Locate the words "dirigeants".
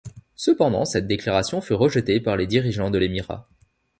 2.47-2.89